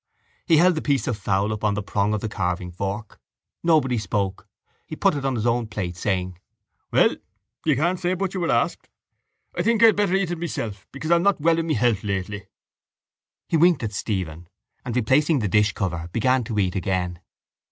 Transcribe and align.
He 0.47 0.57
held 0.57 0.75
a 0.79 0.81
piece 0.81 1.05
of 1.05 1.15
fowl 1.15 1.53
up 1.53 1.63
on 1.63 1.75
the 1.75 1.83
prong 1.83 2.15
of 2.15 2.21
the 2.21 2.27
carvingfork. 2.27 3.19
Nobody 3.61 3.99
spoke. 3.99 4.47
He 4.87 4.95
put 4.95 5.13
it 5.13 5.23
on 5.23 5.35
his 5.35 5.45
own 5.45 5.67
plate, 5.67 5.95
saying: 5.95 6.39
—Well, 6.91 7.17
you 7.67 7.75
can't 7.75 7.99
say 7.99 8.15
but 8.15 8.33
you 8.33 8.39
were 8.39 8.49
asked. 8.49 8.89
I 9.55 9.61
think 9.61 9.83
I 9.83 9.85
had 9.85 9.95
better 9.95 10.15
eat 10.15 10.31
it 10.31 10.39
myself 10.39 10.87
because 10.91 11.11
I'm 11.11 11.21
not 11.21 11.39
well 11.39 11.59
in 11.59 11.67
my 11.67 11.73
health 11.73 12.03
lately. 12.03 12.47
He 13.47 13.57
winked 13.57 13.83
at 13.83 13.93
Stephen 13.93 14.47
and, 14.83 14.95
replacing 14.95 15.37
the 15.37 15.47
dishcover, 15.47 16.11
began 16.11 16.43
to 16.45 16.57
eat 16.57 16.75
again. 16.75 17.19